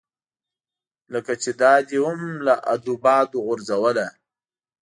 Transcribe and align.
لکه 1.13 1.33
چې 1.41 1.49
دا 1.61 1.73
دې 1.89 1.97
هم 2.07 2.19
له 2.45 2.55
ادو 2.73 2.93
باده 3.03 3.37
غورځوله. 3.45 4.07